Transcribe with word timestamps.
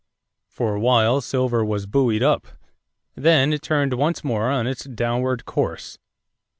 For 0.47 0.73
a 0.73 0.79
while 0.79 1.21
silver 1.21 1.63
was 1.63 1.85
buoyed 1.85 2.23
up. 2.23 2.47
Then 3.13 3.53
it 3.53 3.61
turned 3.61 3.93
once 3.93 4.23
more 4.23 4.49
on 4.49 4.65
its 4.65 4.85
downward 4.85 5.45
course. 5.45 5.99